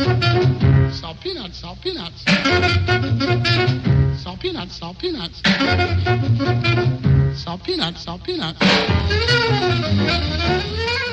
[0.00, 2.24] Salt peanuts, salt peanuts.
[4.22, 5.42] Salt peanuts, salt peanuts.
[7.34, 8.58] Salt peanuts, salt peanuts.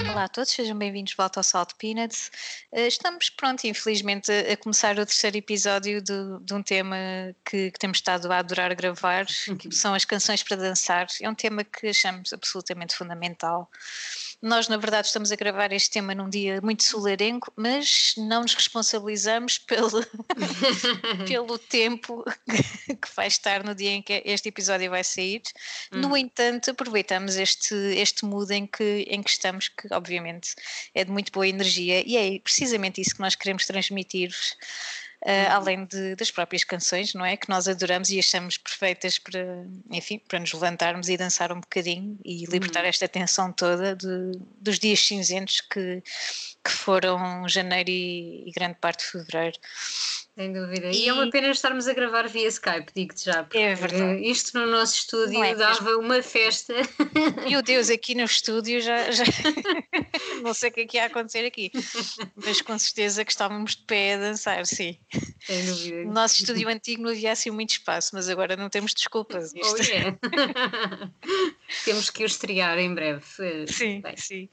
[0.10, 2.32] Olá a todos, sejam bem-vindos de volta ao Salt Peanuts.
[2.72, 6.96] Eh, Estamos, pronto, infelizmente, a começar o terceiro episódio de, de um tema
[7.46, 9.26] que, que temos estado a adorar gravar,
[9.60, 11.08] que são as canções para dançar.
[11.22, 13.70] É um tema que achamos absolutamente fundamental.
[14.42, 18.54] Nós, na verdade, estamos a gravar este tema num dia muito solarengo, mas não nos
[18.54, 20.06] responsabilizamos pelo,
[21.28, 22.24] pelo tempo
[22.86, 25.42] que vai estar no dia em que este episódio vai sair.
[25.92, 30.54] No entanto, aproveitamos este, este mood em que, em que estamos, que obviamente
[30.94, 34.56] é de muito boa energia, e é precisamente isso que nós queremos transmitir-vos.
[35.28, 37.36] Uh, além de, das próprias canções, não é?
[37.36, 42.18] Que nós adoramos e achamos perfeitas para, enfim, para nos levantarmos e dançar um bocadinho
[42.24, 46.02] e libertar esta tensão toda de, dos dias cinzentos que,
[46.64, 49.60] que foram janeiro e, e grande parte de fevereiro.
[50.38, 50.92] Sem dúvida.
[50.92, 53.44] E, E- é uma pena estarmos a gravar via Skype, digo-te já.
[53.44, 54.22] porque É verdade.
[54.24, 56.76] Isto no nosso estúdio é dava uma festa.
[57.50, 59.24] Meu Deus, aqui no estúdio já, já...
[60.44, 61.72] não sei o que é que ia acontecer aqui,
[62.36, 65.00] mas com certeza que estávamos de pé a dançar, sim.
[65.44, 66.04] Sem dúvida.
[66.04, 69.54] No nosso estúdio antigo não havia assim muito espaço, mas agora não temos desculpas.
[69.58, 70.18] Oh, Isto- yeah.
[71.84, 73.24] Temos que o estrear em breve.
[73.68, 74.50] Sim, bem, sim.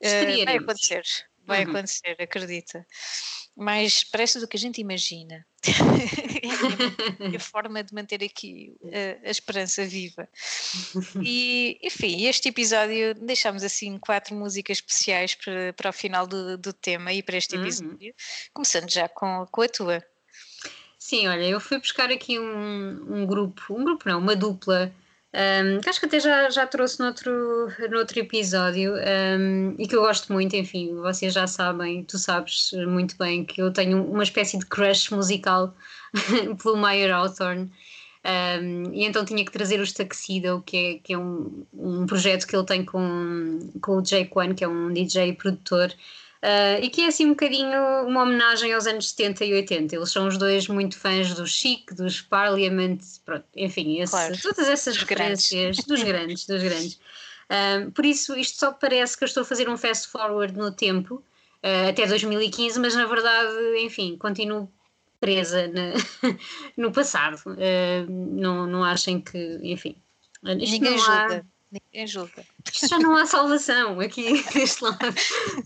[0.00, 1.02] Eh, vai acontecer,
[1.46, 1.70] vai Uhum.
[1.72, 2.86] acontecer, acredita.
[3.56, 5.44] Mais depressa do que a gente imagina.
[7.32, 10.26] é a forma de manter aqui eh, a esperança viva.
[11.22, 16.72] E, enfim, este episódio deixámos assim quatro músicas especiais para, para o final do, do
[16.72, 17.62] tema e para este Uhum.
[17.62, 18.14] episódio,
[18.54, 20.02] começando já com, com a tua.
[20.98, 24.94] Sim, olha, eu fui buscar aqui um, um grupo, um grupo não, uma dupla,
[25.32, 30.02] um, que acho que até já, já trouxe noutro, noutro episódio um, e que eu
[30.02, 34.58] gosto muito, enfim, vocês já sabem, tu sabes muito bem que eu tenho uma espécie
[34.58, 35.74] de crush musical
[36.62, 37.70] pelo Meyer Hawthorne.
[38.22, 42.46] Um, e então tinha que trazer os Tuxedo, que é, que é um, um projeto
[42.46, 45.94] que ele tem com, com o Jake One, que é um DJ produtor,
[46.42, 49.94] Uh, e que é assim um bocadinho uma homenagem aos anos 70 e 80.
[49.94, 54.40] Eles são os dois muito fãs do Chic, dos Parliament, pronto, enfim, esse- Claro.
[54.40, 55.50] todas essas Dos grandes.
[55.50, 56.98] referências dos grandes, dos grandes.
[57.50, 60.72] Um, por isso, isto só parece que eu estou a fazer um fast forward no
[60.72, 61.16] tempo,
[61.62, 63.52] uh, até 2015, mas na verdade,
[63.84, 64.66] enfim, continuo
[65.20, 65.92] presa na-
[66.74, 67.38] no passado.
[67.48, 69.94] Uh, não, não achem que, enfim.
[70.58, 71.46] isto Ninguém não há- julga.
[71.72, 72.44] Ninguém julga.
[72.72, 74.98] isto já não há salvação aqui deste lado.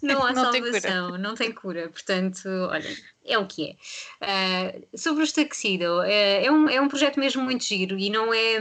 [0.02, 1.88] Não há Não tem salvação, não tem cura.
[1.88, 3.76] Portanto, olha, é o que é.
[4.20, 8.34] Ah, sobre os Tuxedo, é, é, um, é um projeto mesmo muito giro e não
[8.34, 8.58] é,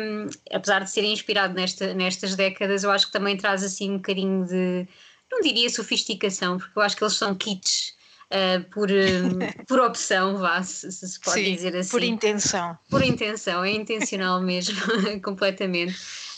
[0.53, 4.45] apesar de ser inspirado nesta, nestas décadas, eu acho que também traz assim um bocadinho
[4.45, 4.87] de,
[5.31, 7.93] não diria sofisticação, porque eu acho que eles são kits.
[8.31, 12.77] ah, por, hum, por opção, vá, se, se se pode Sim, dizer assim Por intenção.
[12.89, 14.75] por intenção, é intencional mesmo,
[15.21, 15.95] completamente.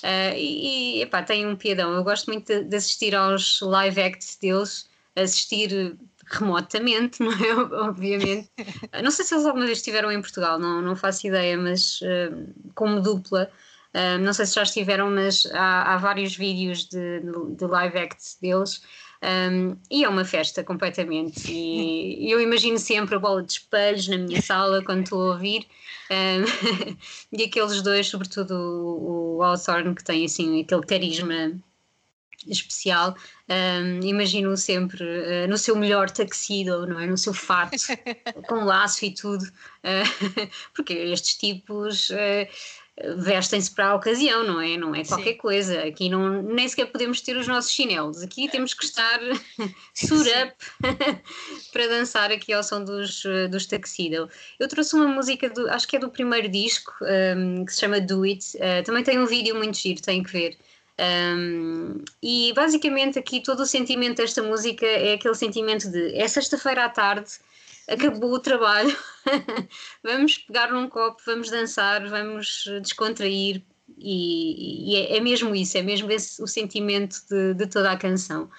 [0.08, 1.94] Ah, e, epá, tem um piadão.
[1.94, 7.56] Eu gosto muito de, de assistir aos live acts deles, assistir remotamente, não é?
[7.88, 8.50] Obviamente.
[9.04, 12.32] Não sei se eles alguma vez estiveram em Portugal, não, não faço ideia, mas ah,
[12.76, 13.50] como dupla.
[13.94, 17.22] ah, não sei se já estiveram, mas há, há vários vídeos de,
[17.58, 18.82] de live acts deles.
[19.24, 21.52] Um, e é uma festa completamente.
[21.52, 25.66] E eu imagino sempre a bola de espelhos na minha sala quando estou a ouvir.
[26.12, 26.98] Um,
[27.38, 31.60] e aqueles dois, sobretudo o, o Hawthorne, que tem assim aquele carisma
[32.48, 33.16] especial.
[33.50, 37.06] Um, imagino sempre uh, no seu melhor tuxedo, não é?
[37.08, 37.78] No seu fato,
[38.48, 39.44] com laço e tudo.
[39.44, 42.10] Uh, porque estes tipos.
[42.10, 42.48] Uh,
[43.18, 44.78] vestem-se para a ocasião, não é?
[44.78, 45.38] Não é qualquer Sim.
[45.38, 45.82] coisa.
[45.82, 48.22] Aqui não, nem sequer podemos ter os nossos chinelos.
[48.22, 49.20] Aqui temos que estar
[49.94, 50.56] suit up
[51.74, 54.30] para dançar aqui ao som dos, eh, dos Tuxedo.
[54.58, 58.00] Eu trouxe uma música, do, acho que é do primeiro disco, um, que se chama
[58.00, 58.56] Do It.
[58.56, 60.58] Uh, também tem um vídeo muito giro, tem que ver.
[60.98, 66.86] Um, e basicamente aqui todo o sentimento desta música é aquele sentimento de é sexta-feira
[66.86, 67.32] à tarde,
[67.88, 68.96] acabou o trabalho,
[70.04, 73.64] vamos pegar num copo, vamos dançar, vamos descontrair
[73.98, 77.98] e, e é, é mesmo isso, é mesmo esse o sentimento de, de toda a
[77.98, 78.50] canção.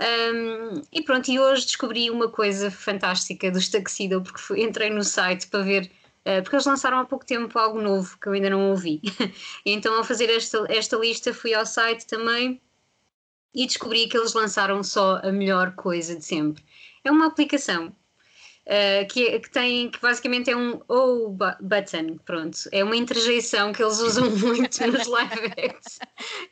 [0.00, 5.04] Um, e pronto, e hoje descobri uma coisa fantástica dos Tuxedo, porque fui- entrei no
[5.04, 5.90] site para ver,
[6.26, 9.00] uh, porque eles lançaram há pouco tempo algo novo que eu ainda não ouvi.
[9.64, 12.60] então, ao fazer esta, esta lista, fui ao site também
[13.54, 16.62] e descobri que eles lançaram só a melhor coisa de sempre.
[17.04, 17.94] É uma aplicação
[18.66, 22.58] uh, que, é- que tem, que basicamente é um O bu- button, pronto.
[22.72, 25.98] É uma interjeição que eles usam muito nos live acts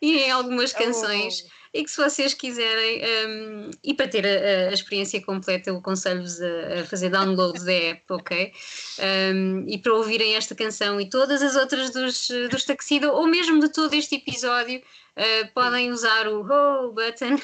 [0.00, 1.44] e em algumas canções.
[1.75, 6.41] e que se vocês quiserem, um, e para ter a, a experiência completa, eu aconselho-vos
[6.41, 8.53] a, a, fazer download da app, ok?
[9.35, 13.59] Um, e para ouvirem esta canção e todas as outras dos, dos Taxido, ou mesmo
[13.61, 14.82] de todo este episódio,
[15.14, 17.38] Uh, podem usar o Ho button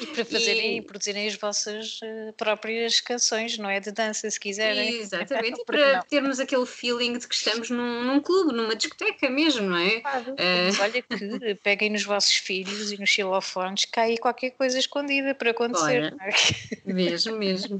[0.00, 3.78] e para fazerem e produzirem as vossas uh, próprias canções, não é?
[3.78, 5.00] De dança, se quiserem.
[5.00, 9.68] Exatamente, e para termos aquele feeling de que estamos num, num clube, numa discoteca mesmo,
[9.68, 10.00] não é?
[10.00, 10.82] Claro, uh...
[10.82, 16.14] olha que peguem nos vossos filhos e nos xilofones, cai qualquer coisa escondida para acontecer.
[16.18, 16.86] É?
[16.86, 17.78] Mesmo, mesmo.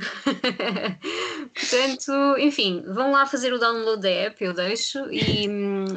[1.54, 5.48] Portanto, enfim, vão lá fazer o download da app, eu deixo, e,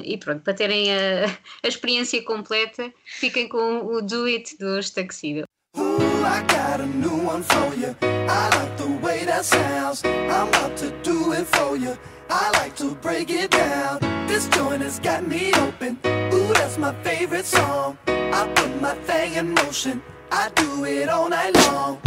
[0.03, 1.25] e pronto, para terem a,
[1.63, 2.68] a experiência completa
[3.19, 5.43] fiquem com o Do It dos Tuxedo.
[5.75, 7.95] I got a new one for you.
[8.01, 10.03] I like the way that sounds.
[10.05, 11.97] I'm about to do it for you.
[12.29, 13.99] I like to break it down.
[14.27, 15.97] This joint has got me open.
[16.05, 17.97] Ooh, that's my favorite song.
[18.07, 20.01] I put my thing in motion.
[20.31, 21.99] I do it all night long.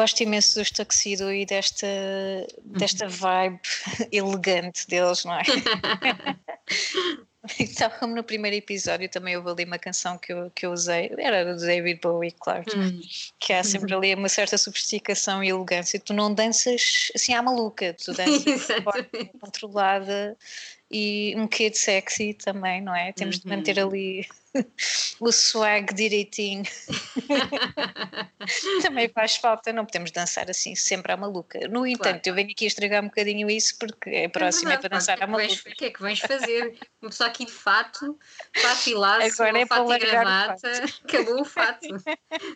[0.00, 1.86] Gosto imenso dos Tuxedo e desta,
[2.64, 3.60] desta vibe
[4.10, 5.42] elegante deles, não é?
[7.78, 11.10] Tal como no primeiro episódio também houve ali uma canção que eu, que eu usei,
[11.18, 13.00] era do David Bowie, claro, Hum.
[13.38, 15.98] que há sempre ali uma certa sofisticação e elegância.
[15.98, 18.68] Tu não danças assim à maluca, tu danças
[19.40, 20.36] controlada
[20.90, 23.12] e um quê de sexy também, não é?
[23.12, 23.88] Temos de manter Uhum.
[23.88, 24.26] ali
[25.20, 26.64] o swag direitinho.
[28.82, 31.60] também faz falta, não podemos dançar assim sempre à maluca.
[31.68, 35.00] No entanto, eu venho aqui estragar um bocadinho isso porque é próximo é para verdade,
[35.00, 35.70] dançar à que é que maluca.
[35.70, 36.78] O que é que vens fazer?
[37.00, 38.18] Uma pessoa aqui de fato,
[38.56, 41.86] fato e laço, Agora é para fato e o gravata, acabou o fato.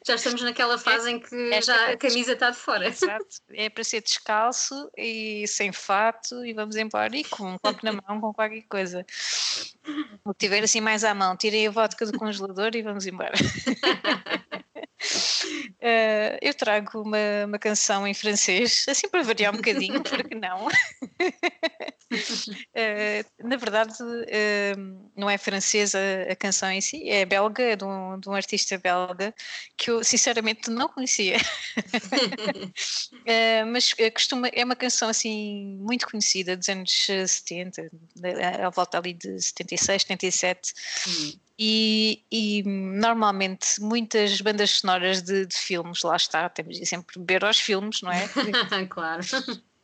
[0.06, 2.88] Já estamos naquela fase em que esta já a é- camisa está de fora.
[2.88, 3.26] Exato.
[3.50, 7.92] É para ser descalço e sem fato e vamos embora e com um copo na
[7.92, 9.06] mão com qualquer coisa.
[10.24, 13.32] O que tiver assim mais à mão, tirem a vodka do congelador e vamos embora.
[15.80, 20.66] Eh, eu trago uma, uma canção em francês, assim para variar um bocadinho, porque não?
[22.74, 23.92] Eh, na verdade,
[24.28, 24.74] eh,
[25.16, 25.98] não é francesa
[26.30, 29.34] a canção em si, é belga, é de um, de um artista belga
[29.76, 31.36] que eu sinceramente não conhecia.
[33.70, 38.98] Mas costuma, é uma canção assim muito conhecida dos anos eh, 70, de- à volta
[38.98, 40.72] ali de 76, 77.
[41.08, 41.32] Hum.
[41.58, 47.44] E, e, normalmente muitas bandas sonoras de, de filmes, lá está, temos de sempre beber
[47.44, 48.28] aos filmes, não é?
[48.90, 49.22] claro.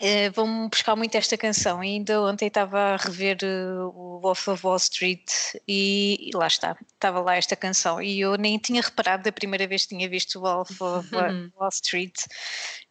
[0.00, 1.82] Eh, vão buscar muito esta canção.
[1.82, 5.24] E ainda ontem estava a rever eh, o Wolf of Wall Street
[5.66, 8.00] e, e lá está, estava lá esta canção.
[8.00, 11.50] E eu nem tinha reparado da primeira vez que tinha visto o Wolf of Uhum.
[11.56, 12.14] Wall Street,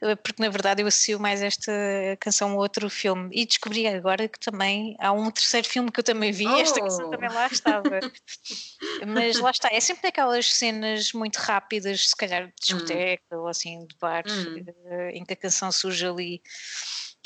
[0.01, 1.71] eh, porque na verdade eu associo mais esta
[2.19, 3.29] canção a outro filme.
[3.31, 6.81] E descobri agora que também há um terceiro filme que eu também vi e esta
[6.81, 7.09] canção Oh!
[7.09, 7.99] também lá estava.
[9.07, 13.85] Mas lá está, é sempre naquelas cenas muito rápidas, se calhar de discoteca ou assim
[13.85, 14.65] de bar, Hum.
[15.13, 16.41] em que a canção surge ali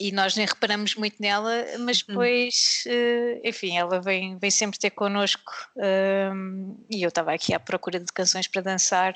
[0.08, 2.06] e nós nem reparamos muito nela, mas Uhum.
[2.08, 7.60] depois, eh, enfim, ela vem, vem sempre ter connosco hum, e eu estava aqui à
[7.60, 9.14] procura de canções para dançar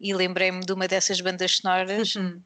[0.00, 2.40] e lembrei-me de uma dessas bandas sonoras Hum.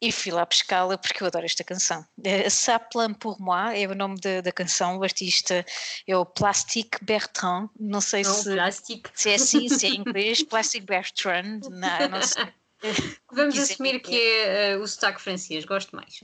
[0.00, 2.04] e fui lá pescá-la porque eu adoro esta canção.
[2.24, 5.64] Eh, Saplan pour moi é o nome da, da canção, o artista
[6.06, 9.10] é o Plastic Bertrand, não sei Não, se, plástico.
[9.14, 12.46] se é assim, se é em inglês, Plastic Bertrand, não, não sei.
[13.32, 16.20] Vamos assumir que é eh, o sotaque francês, gosto mais.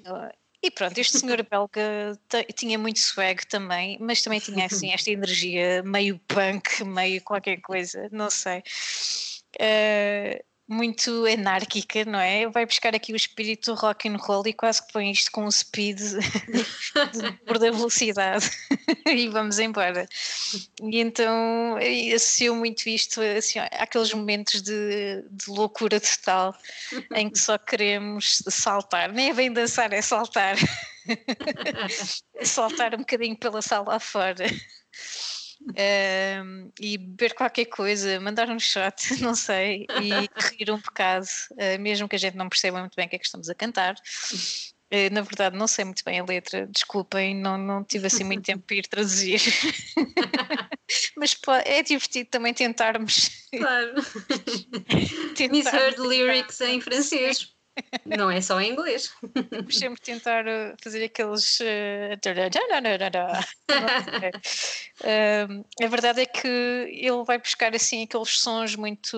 [0.62, 2.18] E pronto, este senhor belga
[2.54, 8.08] tinha muito swag também, mas também tinha assim esta energia meio punk, meio qualquer coisa,
[8.12, 8.62] não sei.
[9.58, 12.48] Eh, muito anárquica, não é?
[12.48, 15.50] Vai buscar aqui o espírito rock and roll e quase que põe isto com um
[15.50, 15.98] speed
[17.44, 18.48] por da velocidade
[19.04, 20.08] e vamos embora.
[20.80, 26.56] E então eh, associo muito isto assim, àqueles momentos de, de loucura total
[27.16, 30.56] em que só queremos saltar, nem é bem dançar, é saltar.
[32.44, 34.46] saltar um bocadinho pela sala fora.
[35.62, 41.80] Um, e beber qualquer coisa, mandar um shot, não sei, e rir um bocado, uh,
[41.80, 43.94] mesmo que a gente não perceba muito bem o que é que estamos a cantar.
[44.92, 48.42] Uh, na verdade, não sei muito bem a letra, desculpem, não, não tive assim muito
[48.42, 49.40] tempo para ir traduzir.
[51.16, 53.30] Mas pô, é divertido também tentarmos.
[53.56, 53.94] Claro.
[55.50, 57.54] Misheard lyrics em francês.
[58.04, 59.12] Não é só em inglês.
[59.52, 61.58] Vamos sempre tentar uh, fazer aqueles.
[65.82, 69.16] a verdade é que ele vai buscar assim aqueles sons muito.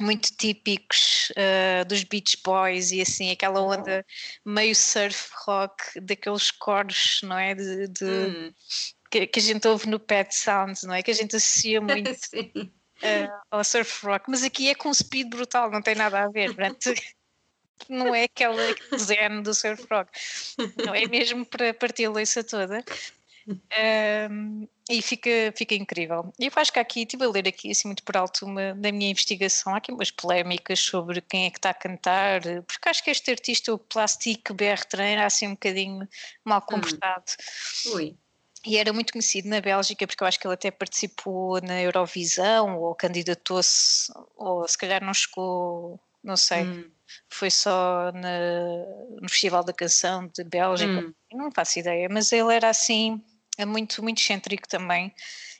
[0.00, 4.04] muito típicos uh, dos Beach Boys e assim, aquela onda
[4.44, 7.54] meio surf rock, daqueles coros, não é?
[7.54, 8.52] De, de- Hum,
[9.10, 11.02] que, que a gente ouve no Pet Sounds, não é?
[11.02, 12.72] Que a gente associa muito sim.
[13.02, 16.54] Uh, ao surf rock, mas aqui é com speed brutal, não tem nada a ver,
[16.54, 16.92] portanto,
[17.88, 20.10] não é aquela aquele zen do surf rock,
[20.84, 22.84] não é mesmo para partir a leiça toda.
[23.48, 26.32] Um, e fica, fica incrível.
[26.38, 28.92] E eu acho que aqui, estive a ler aqui assim muito por alto uma, da
[28.92, 33.02] minha investigação, há aqui umas polémicas sobre quem é que está a cantar, porque acho
[33.02, 36.08] que este artista, o Plastic Bertrand, era assim um bocadinho
[36.44, 37.24] mal comportado.
[37.94, 38.16] Ui.
[38.64, 42.78] E era muito conhecido na Bélgica, porque eu acho que ele até participou na Eurovisão,
[42.78, 46.90] ou candidatou-se, ou se calhar não chegou, não sei, Hum,
[47.28, 51.12] foi só na- no Festival da Canção de Bélgica, hum.
[51.32, 53.20] não faço ideia, mas ele era assim,
[53.58, 55.12] é muito, muito excêntrico também.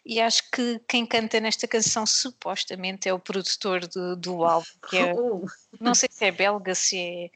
[0.05, 4.97] E acho que quem canta nesta canção supostamente é o produtor do, do álbum, que
[4.97, 5.47] é, Oh,
[5.81, 7.31] não sei se é belga, se é.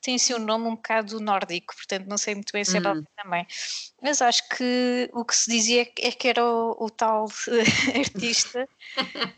[0.00, 2.82] Tem assim um nome um bocado nórdico, portanto não sei muito bem se é Hum.
[2.82, 3.46] belga também.
[4.02, 7.26] Mas acho que o que se dizia é que era o, o tal
[7.94, 8.66] artista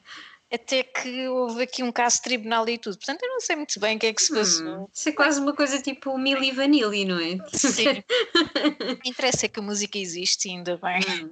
[0.53, 2.97] até que houve aqui um caso de tribunal e tudo.
[2.97, 4.67] Portanto, eu não sei muito bem o que é que se passou.
[4.83, 7.39] Hum, isso é quase uma coisa tipo Milli Vanilli, não é?
[7.53, 8.03] Sim.
[9.05, 11.01] Interessa é que a música existe, ainda bem.
[11.25, 11.31] Hum.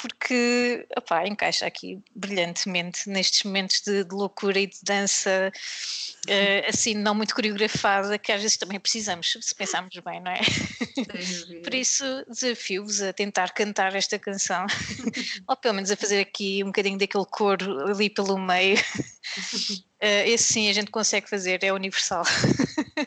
[0.00, 5.52] Porque, opá, encaixa aqui brilhantemente nestes momentos de, de loucura e de dança
[6.28, 10.40] uh, assim não muito coreografada, que às vezes também precisamos, se pensarmos bem, não é?
[11.62, 14.66] Por isso desafio-vos a tentar cantar esta canção,
[15.46, 18.78] ou pelo menos a fazer aqui um bocadinho daquele coro ali pelo meio.
[18.78, 22.24] Uh, esse sim a gente consegue fazer, é universal.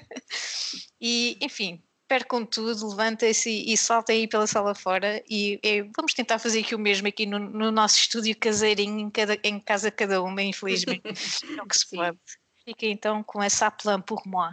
[1.01, 1.81] e, enfim,
[2.13, 5.59] percam tudo, levantem-se e, e saltem aí pela sala fora e,
[5.97, 9.59] vamos tentar fazer aqui o mesmo aqui no, no nosso estúdio caseirinho em, cada, em
[9.59, 11.01] casa cada uma, infelizmente.
[11.57, 12.19] é o que se pode.
[12.63, 14.51] Fiquem então com essa plan pour moi.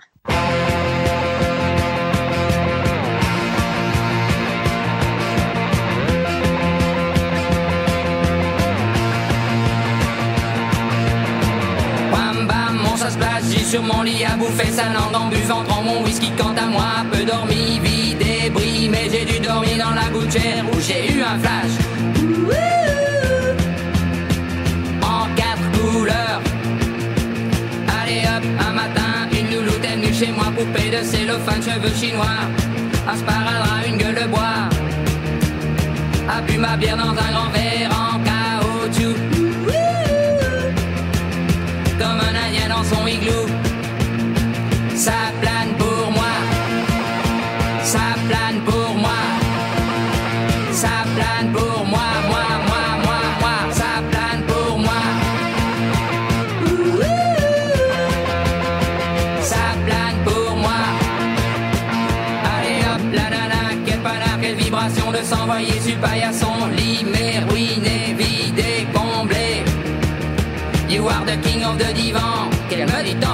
[13.11, 15.65] Splash, j'ai sur mon lit à bouffer sa langue en buvant.
[15.85, 19.95] Mon whisky quant à moi, peu dormi, vide et bris, mais j'ai dû dormir dans
[19.95, 21.75] la gouttière où j'ai eu un flash.
[25.03, 26.41] En quatre couleurs.
[28.69, 32.41] Un matin, une louloute est venue chez moi, poupée de cellophane, cheveux chinois,
[33.09, 34.69] un sparadrap, une gueule de bois,
[36.29, 37.60] a bu ma bière dans un grand verre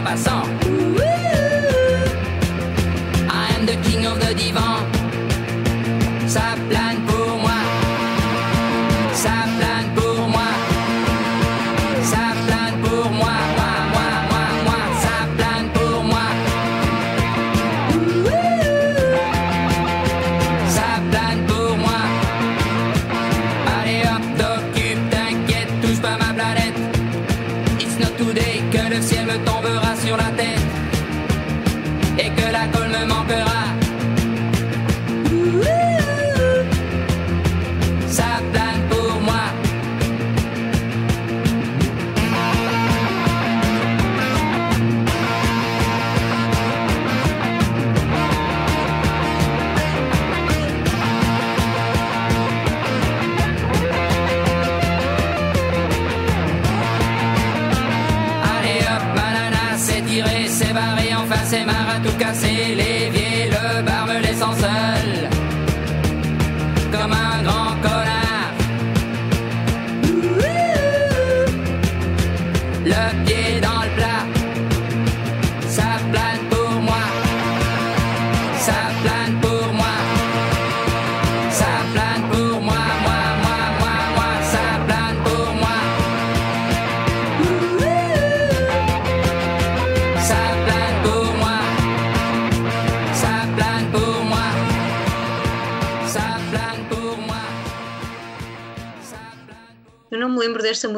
[0.07, 0.66] My song.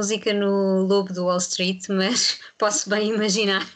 [0.08, 3.68] Música no Lobo do Wall Street, mas posso bem imaginar.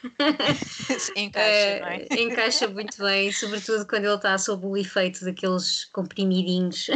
[1.15, 2.07] Encaixa, não é?
[2.09, 6.87] Eh, encaixa muito bem, sobretudo quando ele está sob o efeito daqueles comprimidinhos,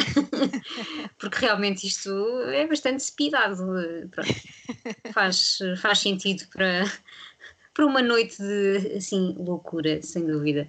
[1.20, 2.10] porque realmente isto
[2.48, 3.78] é bastante speedado.
[3.78, 4.34] eh, pronto.
[5.12, 6.90] Faz, faz sentido para,
[7.74, 10.66] para uma noite de assim, loucura, sem dúvida.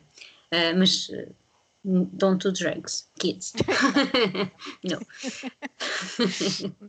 [0.52, 1.10] Eh, mas
[1.84, 3.54] don't do drugs, kids.
[4.84, 5.00] não.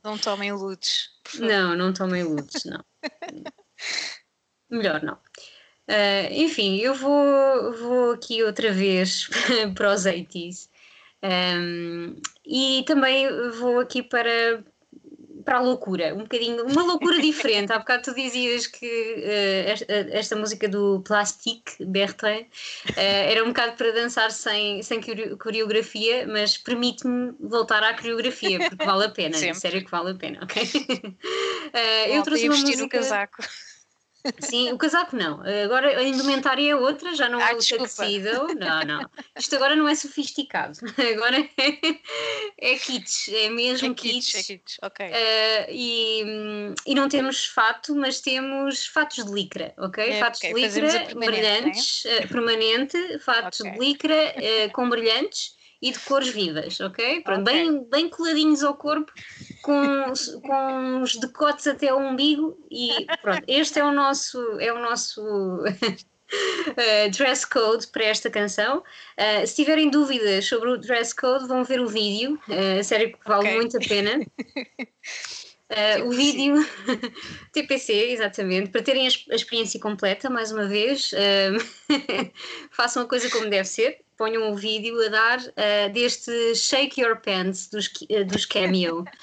[0.03, 1.11] Não tomem favor.
[1.39, 2.85] Não, não tomem lutos, não.
[4.71, 5.19] Melhor não.
[5.89, 9.29] Ah, enfim, eu vou, vou aqui outra vez
[9.75, 10.69] para os 80s
[11.23, 13.27] Ahm, e também
[13.59, 14.65] vou aqui para,
[15.49, 17.73] para a loucura, um bocadinho, uma loucura diferente.
[17.73, 22.45] Há bocado tu dizias que ah, esta, esta música do Plastique Bertrand
[22.95, 28.59] ah, era um bocado para dançar sem, sem coreo- coreografia, mas permite-me voltar à coreografia,
[28.69, 29.59] porque vale a pena, Sempre.
[29.59, 30.63] sério que vale a pena, ok?
[31.73, 32.89] Ah, eu trouxe uma o música.
[32.89, 33.43] casaco.
[34.41, 35.41] Sim, o casaco não.
[35.65, 37.85] Agora a indumentária é outra, já não Ah, é o desculpa.
[37.87, 38.55] tuxedo.
[38.55, 39.11] Não, não.
[39.37, 40.79] Isto agora não é sofisticado.
[41.17, 45.07] Agora é, é kits, é mesmo É kits, é kits, ok.
[45.07, 46.23] Eh, e,
[46.87, 50.05] e não temos fato, mas temos fatos de licra, ok?
[50.05, 53.73] É, fatos ok, de licra permanente, brilhantes, eh, permanente, fatos Ok.
[53.73, 57.21] de licra eh, com brilhantes e de cores vivas, ok?
[57.23, 57.53] Pronto, Ok.
[57.53, 59.13] Bem, bem coladinhos ao corpo,
[59.63, 60.13] com,
[60.43, 65.23] com os decotes até ao umbigo e pronto, este é o nosso, é o nosso
[66.77, 68.83] eh, dress code para esta canção.
[69.17, 73.19] Eh, se tiverem dúvidas sobre o dress code, vão ver o vídeo, eh, sério que
[73.29, 73.55] vale Ok.
[73.55, 74.21] muito a pena.
[75.71, 76.55] Eh, o vídeo
[77.53, 81.51] TPC, exatamente, para terem a, a experiência completa, mais uma vez, eh,
[82.73, 87.17] façam a coisa como deve ser, ponham o vídeo a dar eh, deste Shake Your
[87.21, 89.05] Pants dos, eh, dos Cameo.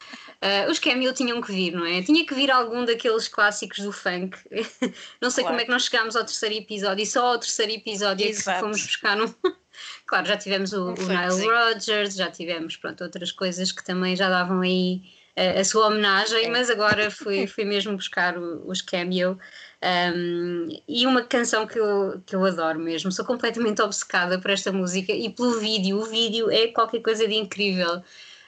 [0.41, 2.03] Eh, os Cameo tinham que vir, não é?
[2.03, 4.37] Tinha que vir algum daqueles clássicos do funk.
[5.19, 5.61] não sei como Claro.
[5.61, 8.59] é que nós chegámos ao terceiro episódio, e só ao terceiro episódio é que Exato.
[8.59, 9.33] fomos buscar um.
[10.05, 11.47] claro, já tivemos o, Um o Nile.
[11.47, 15.01] Rodgers, já tivemos pronto, outras coisas que também já davam aí
[15.35, 16.49] eh, a sua homenagem, É.
[16.49, 19.39] mas agora fui, fui mesmo buscar o- os cameo.
[19.85, 24.71] Um, e uma canção que eu, que eu adoro mesmo, sou completamente obcecada por esta
[24.71, 25.99] música e pelo vídeo.
[25.99, 28.01] O vídeo é qualquer coisa de incrível.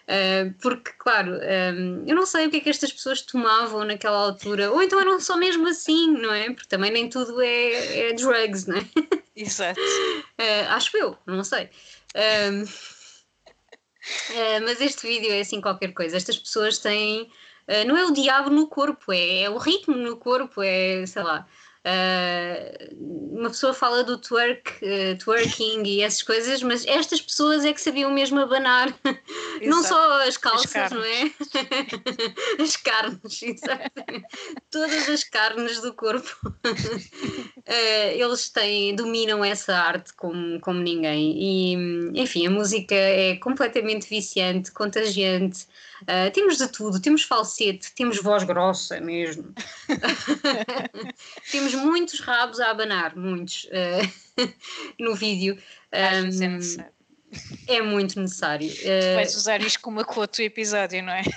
[0.07, 4.17] Uh, porque, claro, um, eu não sei o que é que estas pessoas tomavam naquela
[4.17, 6.45] altura, ou então eram só mesmo assim, não é?
[6.45, 8.85] Porque também nem tudo é, é drugs, não é?
[9.35, 9.79] Exato.
[9.79, 11.69] Uh, acho eu, não sei.
[12.15, 16.17] Um, uh, mas este vídeo é assim qualquer coisa.
[16.17, 17.29] Estas pessoas têm.
[17.67, 21.23] Uh, não é o diabo no corpo, é, é o ritmo no corpo, é sei
[21.23, 21.45] lá.
[21.85, 27.71] uh, uma pessoa fala do twerk, uh, twerking e essas coisas, mas estas pessoas é
[27.71, 28.87] que sabiam mesmo abanar,
[29.61, 29.87] não Exato.
[29.87, 30.91] só as calças, carnes.
[30.91, 31.31] não é?
[32.63, 34.25] as carnes, exatamente.
[34.71, 36.35] Todas as carnes do corpo.
[36.43, 36.73] Uh,
[38.17, 41.35] eles têm, dominam essa arte como, como ninguém.
[41.37, 41.73] E,
[42.21, 45.67] enfim, a música é completamente viciante, contagiante.
[46.03, 49.53] Uh, temos de tudo, temos falsete, temos voz grossa mesmo.
[51.51, 54.11] temos muitos rabos a abanar, muitos, uh,
[54.99, 55.57] no vídeo.
[55.91, 56.91] É Um, necessário.
[57.67, 58.69] é muito necessário.
[58.69, 61.23] Tu Uh, vais usar isto como a quote do episódio, não é?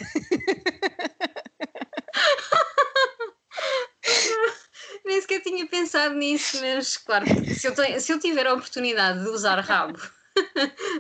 [5.05, 9.21] Nem sequer tinha pensado nisso, mas claro, se eu, tenho- se eu tiver a oportunidade
[9.23, 9.99] de usar rabo,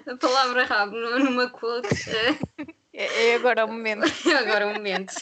[0.07, 2.37] a palavra rabo nu- numa quote, eh,
[2.93, 4.03] É, é agora o momento.
[4.29, 5.15] é agora o momento.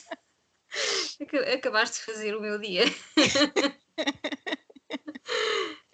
[1.20, 2.84] Aca- Acabaste de fazer o meu dia.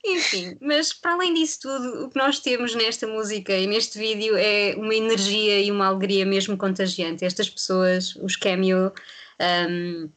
[0.06, 4.36] Enfim, mas para além disso tudo, o que nós temos nesta música e neste vídeo
[4.36, 7.24] é uma energia e uma alegria mesmo contagiante.
[7.24, 8.92] Estas pessoas, os cameo,
[9.70, 10.10] um,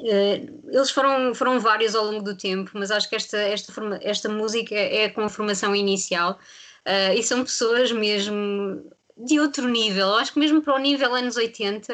[0.00, 3.72] eh, eles foram, foram vários ao longo do tempo, mas acho que esta, esta,
[4.02, 6.38] esta música é com a formação inicial
[6.86, 10.08] eh, e são pessoas mesmo de outro nível.
[10.08, 11.92] Eu acho que mesmo para o nível anos 80,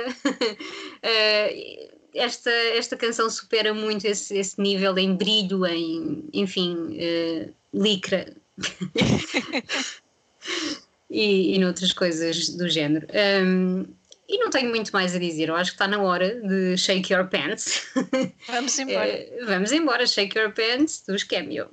[1.03, 8.35] eh, esta, esta canção supera muito esse, esse nível em brilho, em, enfim, eh, licra.
[11.11, 13.07] e, e noutras coisas do género.
[13.45, 13.85] Um,
[14.29, 17.13] e não tenho muito mais a dizer, eu acho que está na hora de Shake
[17.13, 17.83] Your Pants.
[18.47, 19.09] Vamos embora.
[19.09, 21.69] Eh, vamos embora, Shake Your Pants dos Cameo.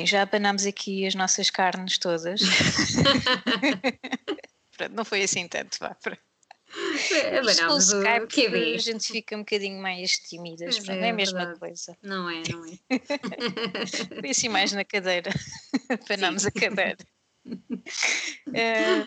[0.00, 2.40] Bem, já abanámos aqui as nossas carnes todas.
[4.76, 5.94] Pronto, não foi assim tanto, vá.
[5.94, 6.10] Com
[7.74, 8.78] o Skype a QB.
[8.78, 11.60] gente fica um bocadinho mais tímidas, é, não é a mesma verdade.
[11.60, 11.98] coisa.
[12.02, 12.78] Não é, não é.
[14.20, 15.30] Foi assim mais na cadeira,
[16.06, 16.96] abanámos a cadeira.
[18.54, 19.06] Eh,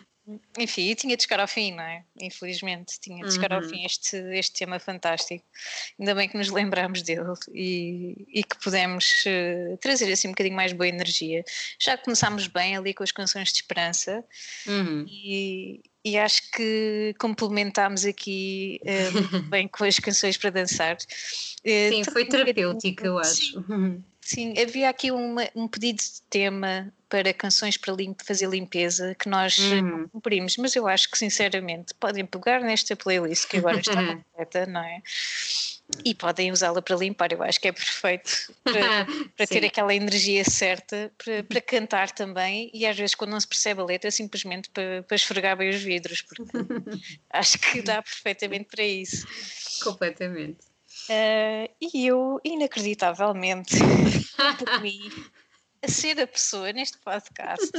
[0.57, 2.03] enfim, e tinha de chegar ao fim, não é?
[2.21, 3.69] Infelizmente, tinha de chegar ao Uhum.
[3.69, 5.43] fim este, este tema fantástico.
[5.99, 10.55] Ainda bem que nos lembramos dele e, e que pudemos eh, trazer assim um bocadinho
[10.55, 11.43] mais boa energia.
[11.79, 14.23] Já começámos bem ali com as canções de esperança
[14.65, 15.05] Uhum.
[15.09, 18.79] e, e acho que complementámos aqui
[19.11, 20.97] muito bem com as canções para dançar.
[21.65, 23.65] Eh, Sim, foi terapêutico, eu Sim, acho.
[23.71, 24.03] Uhum.
[24.25, 29.27] Sim, havia aqui uma- um pedido de tema para canções para lim- fazer limpeza que
[29.29, 30.07] nós eh, não Uhum.
[30.09, 33.91] cumprimos, mas eu acho que sinceramente podem pegar nesta playlist que agora está
[34.23, 35.01] completa, não é?
[36.05, 38.31] E podem usá-la para limpar, eu acho que é perfeito
[38.63, 38.73] para,
[39.37, 43.47] para ter aquela energia certa para, para cantar também e às vezes quando não se
[43.47, 46.43] percebe a letra simplesmente para, para esfregar bem os vidros, porque
[47.29, 49.27] acho que dá perfeitamente para isso.
[49.83, 50.72] Completamente.
[51.09, 53.75] Ah, e eu, inacreditavelmente,
[54.63, 54.99] promovi
[55.81, 57.71] a ser a pessoa neste podcast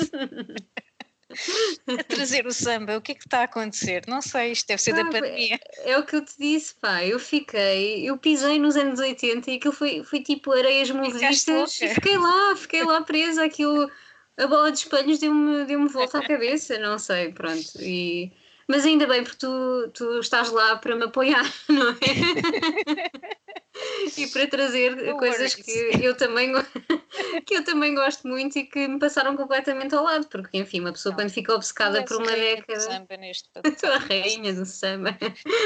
[1.86, 2.96] a trazer o samba.
[2.96, 4.02] O que é que está a acontecer?
[4.06, 5.60] Não sei, isto deve ser da Sabe, pandemia.
[5.84, 7.04] É o que eu te disse, pá.
[7.04, 11.88] Eu fiquei, eu pisei nos anos 80 e aquilo foi, foi tipo areias movedistas e
[11.88, 13.44] fiquei lá, fiquei lá presa.
[13.44, 13.90] Aquilo,
[14.36, 17.80] a bola de espelhos deu-me deu volta à cabeça, não sei, pronto.
[17.80, 18.32] E,
[18.68, 21.94] mas ainda bem, porque tu, tu estás lá para me apoiar, não é?
[24.16, 25.54] e para trazer No coisas worries.
[25.56, 26.52] que eu também
[27.46, 30.92] que eu também gosto muito e que me passaram completamente ao lado, porque enfim, uma
[30.92, 31.18] pessoa Não.
[31.20, 32.80] quando fica obcecada por uma década.
[32.80, 33.86] samba neste podcast.
[33.86, 35.16] a rainha do samba.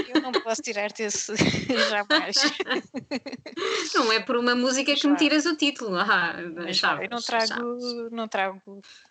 [0.08, 1.32] Eu não posso tirar-te esse
[1.88, 2.36] jamais.
[3.94, 5.96] Não é por uma música que me tiras o título.
[5.98, 7.48] Ah, Mas sabes, eu não sabes.
[7.48, 8.62] trago, não trago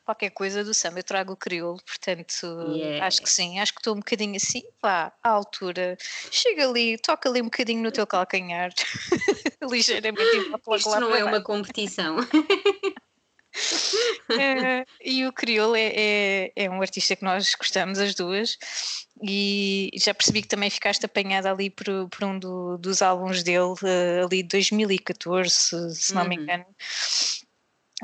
[0.05, 3.05] qualquer coisa do samba, eu trago o crioulo, portanto Yeah.
[3.05, 5.97] acho que sim, acho que estou um bocadinho assim, vá, à altura,
[6.31, 8.71] chega ali, toca ali um bocadinho no teu calcanhar,
[9.69, 10.37] ligeiramente
[10.77, 12.17] Isto não é uma competição.
[14.39, 18.57] Eh, e o Criolo é, é, é um artista que nós gostamos as duas
[19.23, 23.73] e já percebi que também ficaste apanhada ali por, por um do- dos álbuns dele
[23.83, 26.43] eh, ali de 2014 se, não me Uhum.
[26.43, 26.65] engano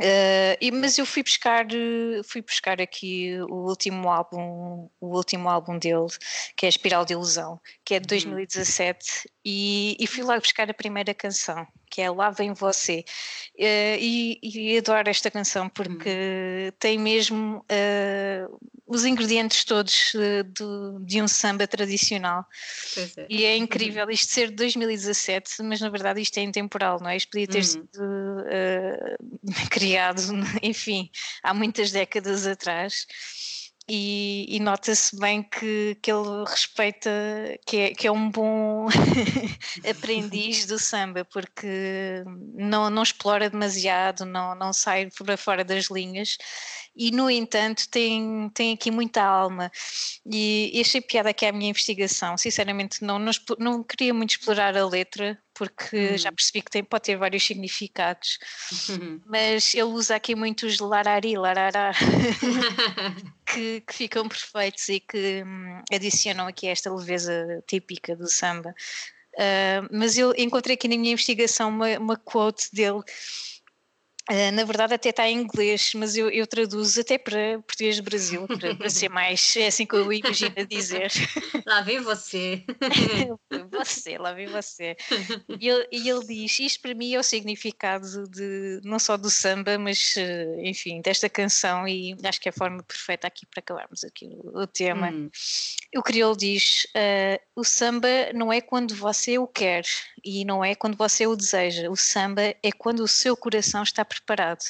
[0.02, 5.48] Eh, e, mas eu fui buscar eh, fui buscar aqui o último álbum o último
[5.48, 6.08] álbum dele
[6.58, 8.08] que é Espiral de Ilusão que é de Uhum.
[8.08, 13.06] 2017 e, e fui lá buscar a primeira canção que é Lá Vem Você
[13.56, 18.48] Eh, e, e adoro esta canção porque tem mesmo eh,
[18.88, 22.44] os ingredientes todos eh, do- de um samba tradicional
[22.98, 23.26] é.
[23.30, 27.16] e é incrível isto ser de 2017, mas na verdade isto é intemporal, não é?
[27.18, 27.64] Isto podia ter Uhum.
[27.64, 28.02] sido
[28.48, 29.16] eh,
[29.70, 30.22] criado,
[30.64, 31.12] enfim,
[31.44, 33.06] há muitas décadas atrás.
[33.90, 37.10] E, e nota-se bem que, que ele respeita,
[37.68, 38.88] que é, que é um bom
[39.90, 46.38] aprendiz do samba, porque não, não explora demasiado, não, não sai para fora das linhas,
[46.96, 49.72] e no entanto tem, tem aqui muita alma.
[50.26, 52.38] E, e achei piada que é a minha investigação.
[52.38, 57.04] Sinceramente, não, não, não queria muito explorar a letra, porque já percebi que tem, pode
[57.04, 58.40] ter vários significados,
[59.26, 61.92] mas ele usa aqui muitos larari, larará,
[63.54, 68.74] que, que ficam perfeitos e que hum, adicionam aqui esta leveza típica do samba.
[69.38, 73.02] Ah, mas eu encontrei aqui na minha investigação uma, uma quote dele.
[74.30, 78.04] Ah, na verdade, até está em inglês, mas eu, eu traduzo até para português do
[78.04, 79.56] Brasil, para, para ser mais.
[79.58, 81.12] É assim que eu imagino dizer.
[81.66, 82.64] Lá vem você.
[83.72, 84.96] Você, lá vem você.
[85.60, 89.30] E ele, e ele diz: Isto para mim é o significado de não só do
[89.30, 93.60] samba, mas eh, enfim, desta canção, e acho que é a forma perfeita aqui para
[93.60, 95.10] acabarmos aqui o, o tema.
[95.10, 95.30] Hum.
[95.96, 99.84] O crioulo diz: eh, o samba não é quando você o quer
[100.24, 101.90] e não é quando você o deseja.
[101.90, 104.64] O samba é quando o seu coração está preparado.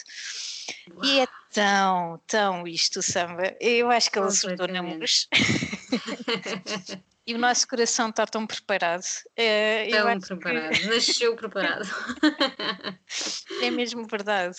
[1.03, 3.56] E é tão, tão isto o samba.
[3.60, 5.27] Eu acho que ele acertou na mus.
[7.25, 9.06] E o nosso coração está tão preparado.
[9.38, 10.86] Eu Tão acho que- preparado.
[10.88, 11.88] Nasceu preparado.
[13.63, 14.58] é mesmo verdade.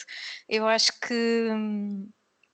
[0.49, 2.09] Eu acho que hum,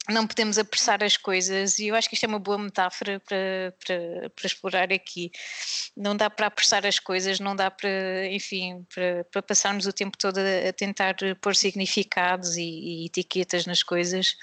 [0.09, 3.75] não podemos apressar as coisas e eu acho que isto é uma boa metáfora para,
[3.85, 5.31] para, para explorar aqui.
[5.97, 10.17] Não dá para apressar as coisas, não dá para, enfim, para, para passarmos o tempo
[10.17, 14.37] todo a, a tentar pôr significados e, e etiquetas nas coisas.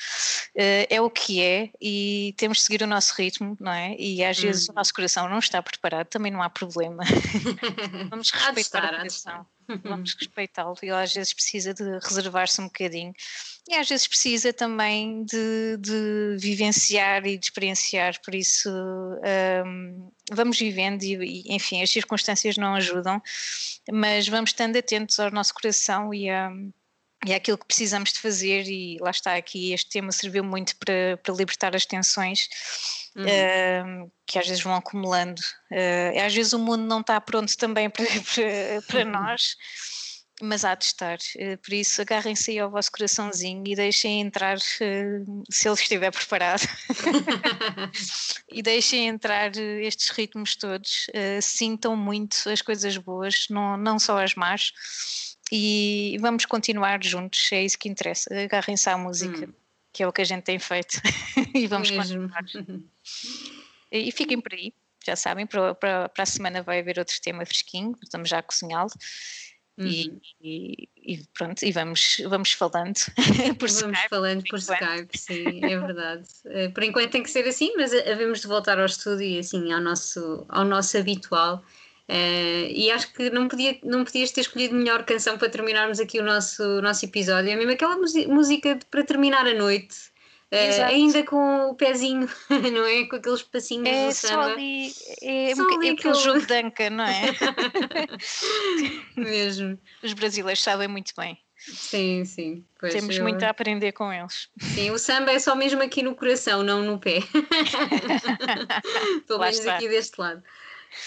[0.55, 3.95] Eh, é o que é e temos de seguir o nosso ritmo, não é?
[3.97, 7.03] E às vezes o nosso coração não está preparado, também não há problema.
[8.09, 9.45] Vamos respeitar de coração.
[9.83, 10.75] Vamos respeitá-lo.
[10.81, 13.13] Ele às vezes precisa de reservar-se um bocadinho.
[13.69, 20.57] E às vezes precisa também de, de vivenciar e de experienciar, por isso um, vamos
[20.57, 23.21] vivendo e, e, enfim, as circunstâncias não ajudam,
[23.91, 26.71] mas vamos estando atentos ao nosso coração e a e
[27.25, 31.17] é aquilo que precisamos de fazer e lá está aqui este tema serviu muito para,
[31.23, 32.47] para libertar as tensões
[33.15, 34.05] uhum.
[34.05, 35.41] uh, que às vezes vão acumulando.
[35.71, 38.05] Uh, às vezes o mundo não está pronto também para,
[38.35, 39.55] para, para nós
[40.39, 44.59] mas há de estar, uh, por isso agarrem-se aí ao vosso coraçãozinho e deixem entrar
[44.59, 46.61] se ele estiver preparado.
[48.49, 51.07] E deixem entrar estes ritmos todos.
[51.41, 54.71] Sintam muito as coisas boas, não, não só as más
[55.51, 58.33] e vamos continuar juntos, é isso que interessa.
[58.33, 59.53] Agarrem-se à música, hum.
[59.93, 60.99] que é o que a gente tem feito,
[61.53, 62.29] e vamos Mesmo.
[62.29, 62.45] continuar.
[63.91, 64.73] e fiquem por aí,
[65.05, 68.43] já sabem, para, para, para a semana vai haver outro tema fresquinho, estamos já a
[68.43, 68.91] cozinhá-lo.
[69.77, 69.85] Uhum.
[69.85, 72.95] E, e, e, pronto, e vamos, vamos falando
[73.59, 74.09] por vamos Skype.
[74.09, 76.27] falando por, por Skype, sim, é verdade.
[76.45, 79.71] Eh, por enquanto tem que ser assim, mas havemos de voltar ao estúdio e assim
[79.71, 81.63] ao nosso, ao nosso habitual.
[82.09, 86.19] Uh, e acho que não, podia, não podias ter escolhido melhor canção para terminarmos aqui
[86.19, 87.51] o nosso, o nosso episódio.
[87.51, 89.95] É mesmo aquela música de, para terminar a noite.
[90.49, 92.29] Uh, ainda com o pezinho,
[92.71, 93.05] não é?
[93.05, 94.33] Com aqueles passinhos é do samba.
[94.33, 97.23] Só ali, é, só ali aquele jogo de danca, não é?
[99.17, 99.77] Mesmo.
[100.01, 101.37] Os brasileiros sabem muito bem.
[101.57, 102.63] Sim, sim.
[102.79, 103.23] Pois Temos eu...
[103.23, 104.47] muito a aprender com eles.
[104.57, 107.19] Sim, o samba é só mesmo aqui no coração, não no pé.
[109.27, 110.41] Pelo menos aqui deste lado.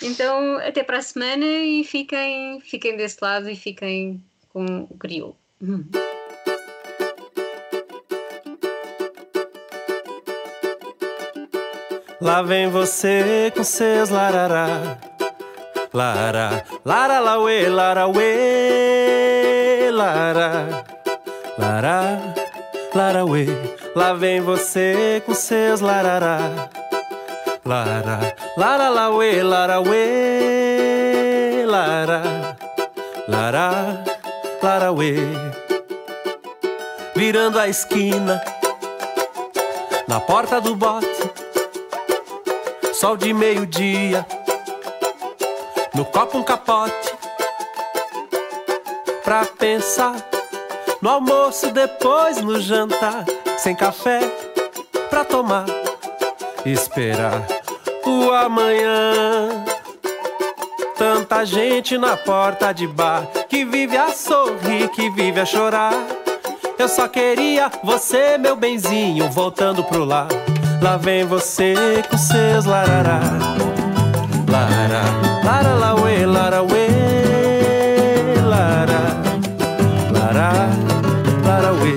[0.02, 5.36] Então, até para a semana e fiquem, fiquem desse lado e fiquem com o crioulo.
[12.20, 14.98] Lá vem você com seus larará.
[15.92, 20.84] Lara, lara, lauê, lara, uê, lara,
[21.58, 22.34] lara,
[22.94, 23.46] lara, uê.
[23.96, 26.70] Lá vem você com seus larará.
[27.64, 32.56] Lara, lara, la, we, lara, we, lara,
[33.26, 34.04] lara,
[34.62, 35.14] lara, we.
[37.16, 38.38] Virando a esquina,
[40.06, 41.08] na porta do bote,
[42.92, 44.26] sol de meio-dia,
[45.94, 47.14] no copo um capote,
[49.24, 50.16] pra pensar
[51.00, 53.24] no almoço, depois no jantar,
[53.56, 54.20] sem café
[55.08, 55.64] pra tomar
[56.66, 57.59] esperar
[58.32, 59.64] amanhã.
[60.96, 65.94] Tanta gente na porta de bar que vive a sorrir, que vive a chorar.
[66.78, 70.28] Eu só queria você, meu benzinho, voltando pro lar.
[70.82, 73.20] Lá vem você com seus larará.
[74.50, 75.02] Lara,
[75.44, 76.88] lara, la, uê, lara, uê,
[78.42, 79.00] lara,
[80.12, 80.52] lara,
[81.44, 81.94] lara, uê.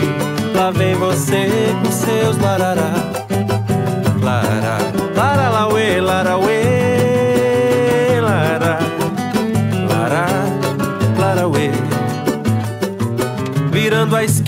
[0.56, 1.48] Lá vem você
[1.84, 3.23] com seus larará.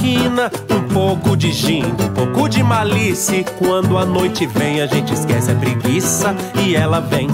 [0.06, 3.44] Esquina, um pouco de gin, um pouco de malícia.
[3.58, 7.28] Quando a noite vem, a gente esquece a preguiça e ela vem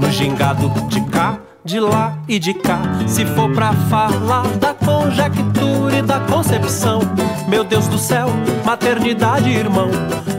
[0.00, 2.80] no gingado de cá de lá e de cá.
[3.06, 7.00] Se for pra falar da conjectura e da concepção,
[7.48, 8.28] meu Deus do céu,
[8.64, 9.90] maternidade, irmão.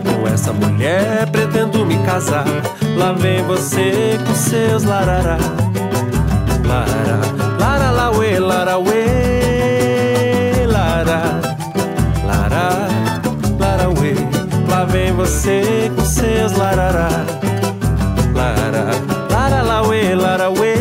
[0.04, 2.46] Com essa mulher pretendo me casar.
[2.98, 5.38] Lá vem você com seus larará.
[6.66, 7.20] Lara,
[7.60, 8.40] lara, lauê,
[15.24, 17.08] você com seus larará.
[18.36, 18.86] Lara,
[19.32, 20.74] lara, lauê, lara, uê.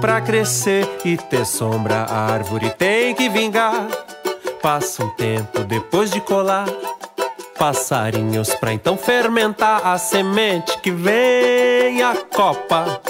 [0.00, 3.88] Pra crescer e ter sombra, a árvore tem que vingar.
[4.62, 6.66] Passa um tempo depois de colar.
[7.58, 13.00] Passarinhos pra então fermentar a semente que vem a copa.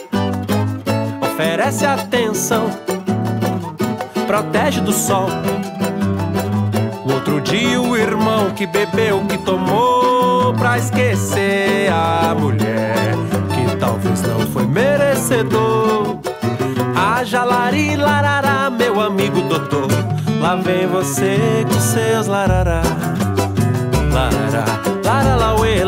[1.20, 2.70] Oferece atenção,
[4.24, 5.28] protege do sol.
[7.04, 13.14] O outro dia o irmão que bebeu, que tomou pra esquecer a mulher
[13.54, 16.18] que talvez não foi merecedor.
[16.96, 19.88] Haja lari larará, meu amigo doutor.
[20.40, 22.82] Lá vem você com seus larará.
[24.12, 24.64] Lara,
[25.04, 25.84] lara, lauê,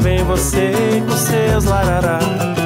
[0.00, 0.72] Vem você
[1.06, 2.61] com seus larará.